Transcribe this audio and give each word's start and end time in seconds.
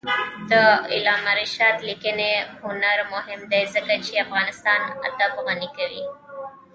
د 0.51 0.51
علامه 0.93 1.31
رشاد 1.39 1.75
لیکنی 1.89 2.31
هنر 2.63 2.99
مهم 3.13 3.41
دی 3.51 3.63
ځکه 3.73 3.93
چې 4.05 4.21
افغانستان 4.25 4.81
ادب 5.07 5.33
غني 5.47 5.69
کوي. 5.77 6.03